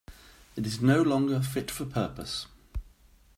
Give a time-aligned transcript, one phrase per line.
[0.55, 2.47] It is no longer fit for purpose.